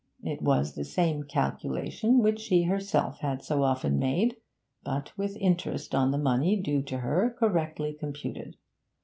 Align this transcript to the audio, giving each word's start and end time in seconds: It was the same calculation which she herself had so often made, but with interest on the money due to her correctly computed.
It 0.23 0.41
was 0.41 0.73
the 0.73 0.83
same 0.83 1.25
calculation 1.25 2.23
which 2.23 2.39
she 2.39 2.63
herself 2.63 3.19
had 3.19 3.43
so 3.43 3.61
often 3.61 3.99
made, 3.99 4.37
but 4.83 5.15
with 5.15 5.37
interest 5.37 5.93
on 5.93 6.09
the 6.09 6.17
money 6.17 6.59
due 6.59 6.81
to 6.81 6.97
her 6.97 7.35
correctly 7.37 7.93
computed. 7.93 8.55